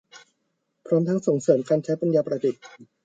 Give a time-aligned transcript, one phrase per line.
[0.85, 2.61] พร้อมทั้งส่งเสริมการใช้ปัญญาประดิษฐ์